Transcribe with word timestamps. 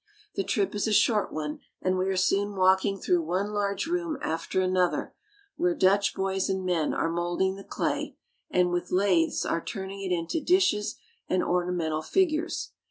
The 0.33 0.43
trip 0.43 0.73
is 0.73 0.87
a 0.87 0.93
short 0.93 1.31
one 1.31 1.59
and 1.79 1.95
we 1.95 2.07
are 2.07 2.17
soon 2.17 2.55
walking 2.55 2.97
through 2.97 3.21
one 3.21 3.51
large 3.51 3.85
room 3.85 4.17
after 4.19 4.59
another, 4.59 5.13
where 5.57 5.75
Dutch 5.75 6.15
boys 6.15 6.49
and 6.49 6.65
men 6.65 6.91
are 6.91 7.07
molding 7.07 7.55
the 7.55 7.63
clay, 7.63 8.17
and 8.49 8.71
with 8.71 8.89
lathes 8.89 9.45
are 9.45 9.63
turning 9.63 10.01
it 10.01 10.11
into 10.11 10.41
dishes 10.41 10.95
and 11.29 11.43
ornamental 11.43 12.01
figures. 12.01 12.71